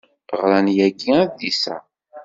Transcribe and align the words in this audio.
Ɣran 0.39 0.67
yagi 0.77 1.11
adlis-a. 1.21 1.77